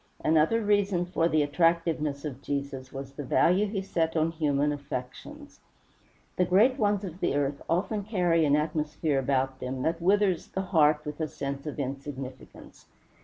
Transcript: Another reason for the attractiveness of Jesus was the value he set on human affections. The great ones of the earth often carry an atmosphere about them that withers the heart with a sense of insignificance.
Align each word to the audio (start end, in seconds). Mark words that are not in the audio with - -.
Another 0.25 0.61
reason 0.63 1.05
for 1.05 1.29
the 1.29 1.43
attractiveness 1.43 2.25
of 2.25 2.41
Jesus 2.41 2.91
was 2.91 3.11
the 3.13 3.23
value 3.23 3.67
he 3.67 3.83
set 3.83 4.17
on 4.17 4.31
human 4.31 4.71
affections. 4.71 5.59
The 6.37 6.43
great 6.45 6.79
ones 6.79 7.03
of 7.03 7.19
the 7.19 7.35
earth 7.35 7.61
often 7.69 8.03
carry 8.03 8.43
an 8.43 8.55
atmosphere 8.55 9.19
about 9.19 9.59
them 9.59 9.83
that 9.83 10.01
withers 10.01 10.47
the 10.47 10.61
heart 10.61 11.05
with 11.05 11.21
a 11.21 11.27
sense 11.27 11.67
of 11.67 11.77
insignificance. 11.79 12.87